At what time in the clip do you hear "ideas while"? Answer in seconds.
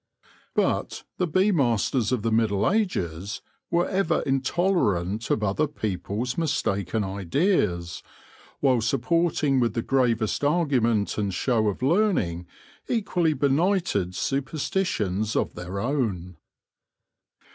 7.03-8.81